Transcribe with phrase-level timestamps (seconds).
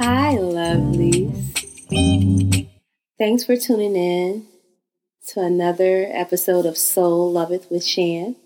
[0.00, 1.34] Hi, lovelies.
[3.18, 4.46] Thanks for tuning in
[5.30, 8.36] to another episode of Soul Loveth with Shan.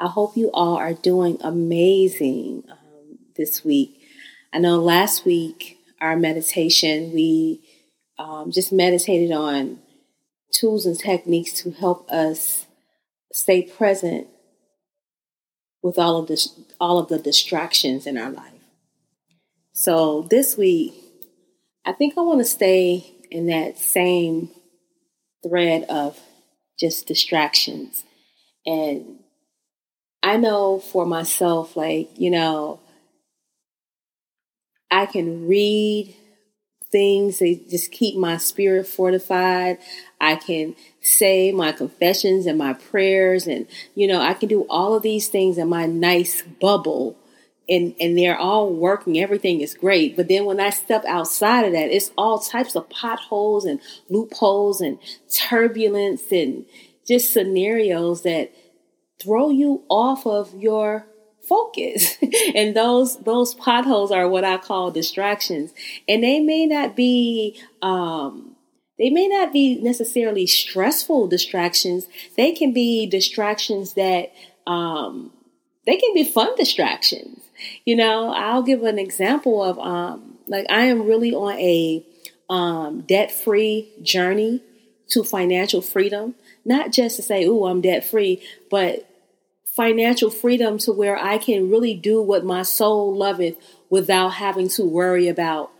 [0.00, 3.96] I hope you all are doing amazing um, this week.
[4.52, 7.62] I know last week, our meditation, we
[8.18, 9.78] um, just meditated on
[10.52, 12.66] tools and techniques to help us
[13.32, 14.26] stay present
[15.80, 16.44] with all of the
[16.80, 18.55] all of the distractions in our life.
[19.78, 20.94] So this week,
[21.84, 24.48] I think I want to stay in that same
[25.46, 26.18] thread of
[26.80, 28.02] just distractions.
[28.64, 29.18] And
[30.22, 32.80] I know for myself, like, you know,
[34.90, 36.16] I can read
[36.90, 39.76] things that just keep my spirit fortified.
[40.18, 44.94] I can say my confessions and my prayers, and, you know, I can do all
[44.94, 47.18] of these things in my nice bubble
[47.68, 50.16] and and they're all working everything is great.
[50.16, 54.80] But then when i step outside of that it's all types of potholes and loopholes
[54.80, 54.98] and
[55.32, 56.64] turbulence and
[57.06, 58.52] just scenarios that
[59.20, 61.06] throw you off of your
[61.42, 62.16] focus.
[62.54, 65.72] And those those potholes are what i call distractions.
[66.08, 68.56] And they may not be um
[68.98, 72.06] they may not be necessarily stressful distractions.
[72.36, 74.32] They can be distractions that
[74.66, 75.32] um
[75.86, 77.45] they can be fun distractions
[77.84, 82.04] you know, I'll give an example of um, like I am really on a
[82.48, 84.62] um, debt free journey
[85.08, 86.34] to financial freedom.
[86.64, 89.08] Not just to say, "Oh, I'm debt free," but
[89.64, 93.56] financial freedom to where I can really do what my soul loveth
[93.90, 95.70] without having to worry about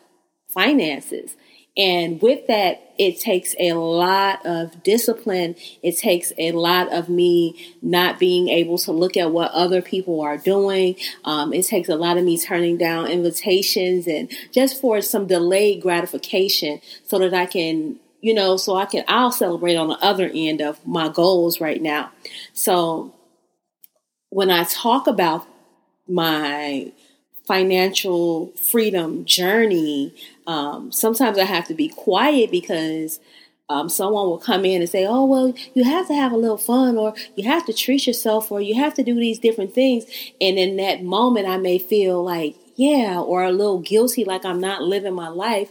[0.48, 1.34] finances.
[1.76, 5.56] And with that, it takes a lot of discipline.
[5.82, 10.22] It takes a lot of me not being able to look at what other people
[10.22, 10.96] are doing.
[11.24, 15.82] Um, it takes a lot of me turning down invitations and just for some delayed
[15.82, 20.30] gratification so that I can, you know, so I can, I'll celebrate on the other
[20.32, 22.10] end of my goals right now.
[22.54, 23.14] So
[24.30, 25.46] when I talk about
[26.08, 26.92] my
[27.46, 30.14] financial freedom journey,
[30.46, 33.20] um, sometimes I have to be quiet because
[33.68, 36.56] um, someone will come in and say, "Oh, well, you have to have a little
[36.56, 40.04] fun, or you have to treat yourself, or you have to do these different things."
[40.40, 44.60] And in that moment, I may feel like, yeah, or a little guilty, like I'm
[44.60, 45.70] not living my life.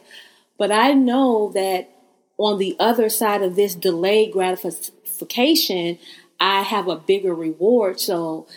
[0.57, 1.89] But I know that
[2.37, 5.97] on the other side of this delayed gratification,
[6.39, 7.99] I have a bigger reward.
[7.99, 8.47] So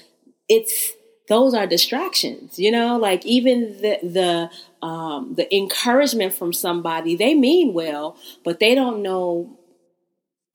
[0.49, 0.93] it's
[1.29, 2.97] those are distractions you know?
[2.97, 9.03] Like even the the um, the encouragement from somebody they mean well but they don't
[9.03, 9.59] know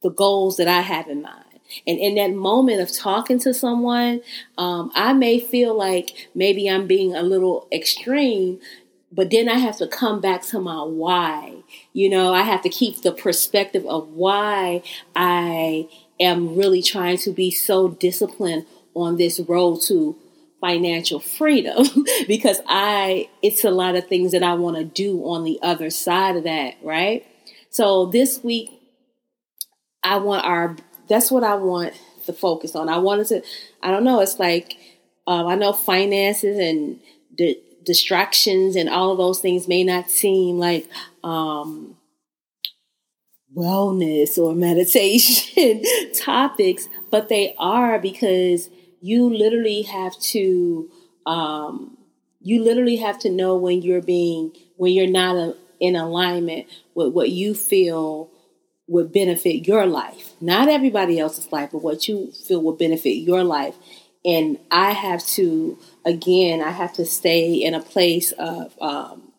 [0.02, 1.46] the goals that i have in mind.
[1.88, 4.22] And in that moment of talking to someone
[4.58, 8.60] um, i may feel like maybe i'm being a little extreme
[9.12, 11.56] but then i have to come back to my why.
[11.94, 14.84] You know i have to keep the perspective of why
[15.16, 15.88] i
[16.20, 20.16] am really trying to be so disciplined on this road to
[20.63, 21.85] financial freedom
[22.28, 25.90] because I it's a lot of things that I want to do on the other
[25.90, 27.28] side of that, right?
[27.69, 28.72] So this week
[30.03, 30.78] I want our
[31.09, 31.94] that's what I want
[32.28, 32.88] to focus on.
[32.88, 33.44] I wanted to
[33.81, 34.78] I don't know, it's like
[35.28, 37.01] um, I know finances and
[37.35, 40.88] di- distractions and all of those things may not seem like
[41.25, 41.97] um,
[43.53, 45.84] wellness or meditation
[46.16, 48.69] topics, but they are because
[49.03, 50.90] you literally have to
[51.25, 51.97] um,
[52.40, 57.12] you literally have to know when you're being when you're not a, in alignment with
[57.12, 58.30] what you feel
[58.88, 60.34] would benefit your life.
[60.40, 63.75] Not everybody else's life but what you feel will benefit your life.
[64.24, 69.34] And i have to again i have to stay in a place of um,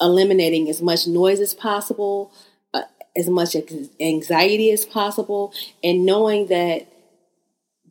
[0.00, 2.32] eliminating as much noise as possible
[2.72, 2.82] uh,
[3.16, 3.54] as much
[4.00, 6.88] anxiety as possible and knowing that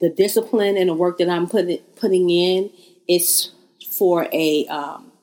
[0.03, 2.69] the discipline and the work that I'm putting putting in
[3.07, 3.51] is
[3.89, 5.13] for a um,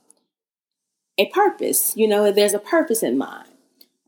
[1.19, 1.94] a purpose.
[1.97, 3.47] You know, there's a purpose in mind.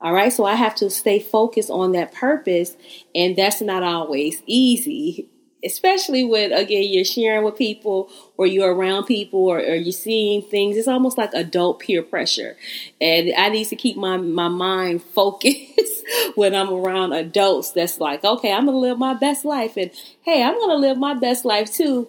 [0.01, 2.75] All right, so I have to stay focused on that purpose,
[3.15, 5.29] and that's not always easy
[5.65, 10.43] especially when again you're sharing with people or you're around people or, or, you're seeing
[10.43, 12.57] things it's almost like adult peer pressure.
[13.01, 16.05] And i need to keep my, my mind focused
[16.35, 19.91] when i'm around adults that's like okay i'm gonna live my best life and
[20.23, 22.09] hey i'm gonna live my best life too.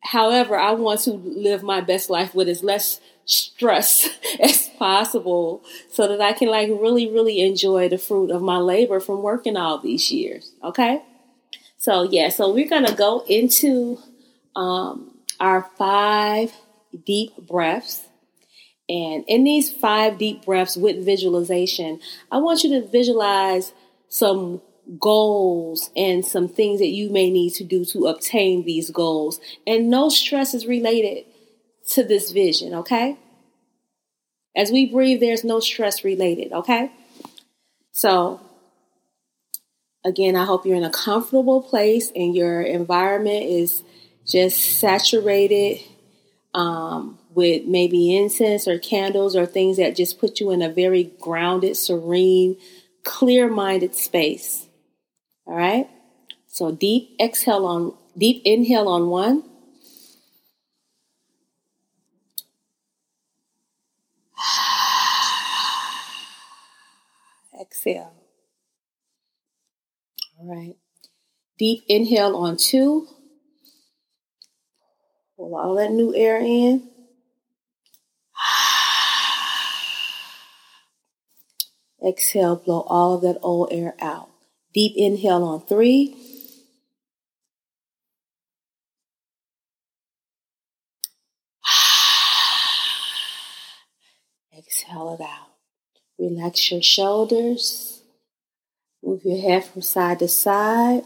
[0.00, 4.08] However i want to live my best life with as less stress
[4.40, 8.98] as possible so that i can like really really enjoy the fruit of my labor
[8.98, 11.02] from working all these years okay
[11.82, 13.98] so, yeah, so we're going to go into
[14.54, 16.52] um, our five
[17.04, 18.06] deep breaths.
[18.88, 21.98] And in these five deep breaths with visualization,
[22.30, 23.72] I want you to visualize
[24.08, 24.62] some
[25.00, 29.40] goals and some things that you may need to do to obtain these goals.
[29.66, 31.24] And no stress is related
[31.88, 33.18] to this vision, okay?
[34.54, 36.92] As we breathe, there's no stress related, okay?
[37.90, 38.40] So,
[40.04, 43.82] again, I hope you're in a comfortable place and your environment is
[44.26, 45.80] just saturated
[46.54, 51.04] um, with maybe incense or candles or things that just put you in a very
[51.20, 52.56] grounded, serene,
[53.04, 54.66] clear minded space.
[55.46, 55.88] All right?
[56.48, 59.44] So deep exhale on deep inhale on one.
[67.60, 68.21] Exhale.
[70.42, 70.74] All right.
[71.56, 73.06] Deep inhale on two.
[75.36, 76.90] Pull all that new air in.
[82.08, 84.30] Exhale, blow all of that old air out.
[84.74, 86.16] Deep inhale on three.
[94.58, 95.50] Exhale it out.
[96.18, 97.91] Relax your shoulders.
[99.02, 101.02] Move your head from side to side.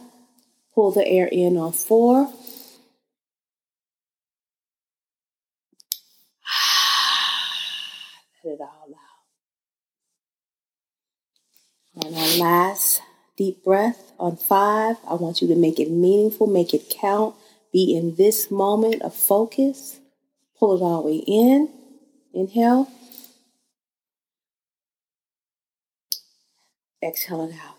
[0.74, 2.24] Pull the air in on four.
[8.44, 8.88] Let it all
[11.96, 12.04] out.
[12.04, 13.00] And our last
[13.36, 14.96] deep breath on five.
[15.08, 17.34] I want you to make it meaningful, make it count.
[17.72, 20.00] Be in this moment of focus.
[20.58, 21.68] Pull it all the way in.
[22.32, 22.90] Inhale.
[27.06, 27.76] Exhale it out.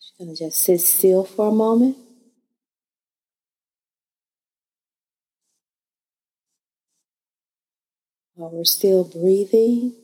[0.00, 1.96] Just gonna just sit still for a moment.
[8.34, 9.94] While we're still breathing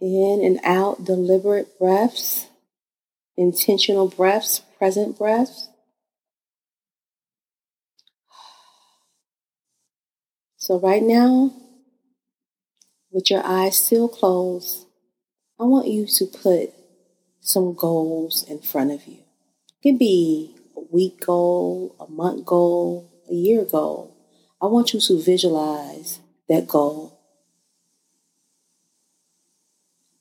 [0.00, 2.46] in and out, deliberate breaths,
[3.36, 5.68] intentional breaths, present breaths.
[10.58, 11.52] So, right now,
[13.10, 14.86] with your eyes still closed,
[15.58, 16.72] I want you to put
[17.40, 19.18] some goals in front of you.
[19.18, 24.16] It can be a week goal, a month goal, a year goal.
[24.62, 27.18] I want you to visualize that goal.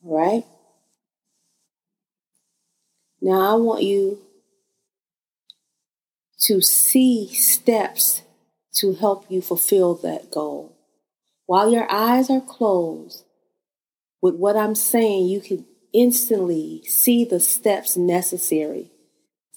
[0.04, 0.46] All right?
[3.22, 4.20] Now I want you
[6.40, 8.22] to see steps
[8.76, 10.79] to help you fulfill that goal.
[11.50, 13.26] While your eyes are closed,
[14.22, 18.92] with what I'm saying, you can instantly see the steps necessary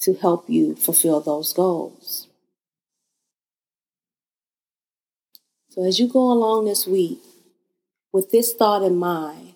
[0.01, 2.29] to help you fulfill those goals.
[5.69, 7.19] So, as you go along this week
[8.11, 9.53] with this thought in mind,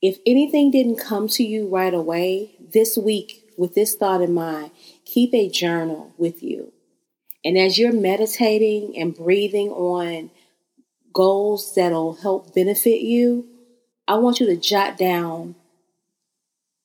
[0.00, 4.70] if anything didn't come to you right away this week with this thought in mind,
[5.04, 6.72] keep a journal with you.
[7.44, 10.30] And as you're meditating and breathing on
[11.12, 13.46] goals that'll help benefit you,
[14.06, 15.54] I want you to jot down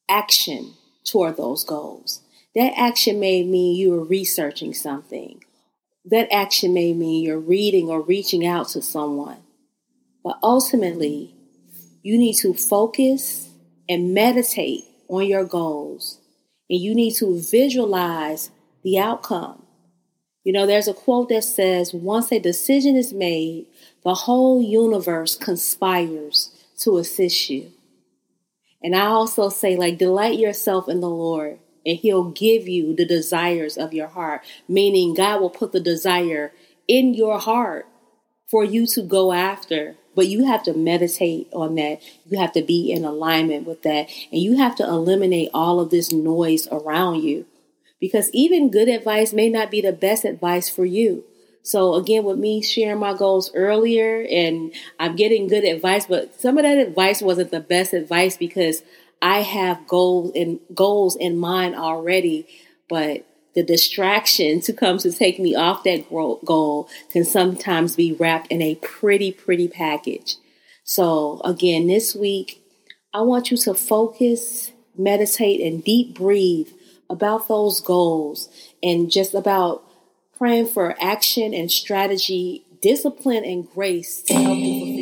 [0.09, 0.73] action
[1.03, 2.21] toward those goals.
[2.55, 5.43] That action may mean you are researching something.
[6.05, 9.37] That action may mean you're reading or reaching out to someone.
[10.23, 11.33] But ultimately,
[12.03, 13.49] you need to focus
[13.89, 16.19] and meditate on your goals.
[16.69, 18.51] And you need to visualize
[18.83, 19.62] the outcome.
[20.43, 23.65] You know, there's a quote that says, once a decision is made,
[24.03, 27.71] the whole universe conspires to assist you.
[28.81, 33.05] And I also say, like, delight yourself in the Lord, and He'll give you the
[33.05, 36.51] desires of your heart, meaning God will put the desire
[36.89, 37.87] in your heart
[38.47, 39.95] for you to go after.
[40.15, 42.01] But you have to meditate on that.
[42.29, 44.09] You have to be in alignment with that.
[44.31, 47.45] And you have to eliminate all of this noise around you
[48.03, 51.23] because even good advice may not be the best advice for you.
[51.61, 56.57] So again, with me sharing my goals earlier and I'm getting good advice, but some
[56.57, 58.83] of that advice wasn't the best advice because
[59.21, 62.45] I have goals and goals in mind already,
[62.89, 68.47] but the distraction to come to take me off that goal can sometimes be wrapped
[68.51, 70.35] in a pretty, pretty package.
[70.83, 72.61] So again, this week,
[73.13, 76.67] I want you to focus, meditate, and deep breathe
[77.13, 78.49] about those goals
[78.83, 79.83] and just about
[80.37, 84.92] praying for action and strategy, discipline and grace to help you